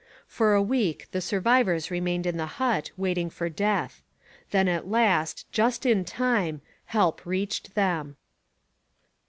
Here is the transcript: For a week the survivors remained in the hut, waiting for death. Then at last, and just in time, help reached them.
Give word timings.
For 0.25 0.55
a 0.55 0.63
week 0.63 1.09
the 1.11 1.21
survivors 1.21 1.91
remained 1.91 2.25
in 2.25 2.37
the 2.37 2.47
hut, 2.57 2.89
waiting 2.97 3.29
for 3.29 3.49
death. 3.49 4.01
Then 4.49 4.67
at 4.67 4.87
last, 4.89 5.45
and 5.47 5.53
just 5.53 5.85
in 5.85 6.05
time, 6.05 6.61
help 6.85 7.23
reached 7.23 7.75
them. 7.75 8.17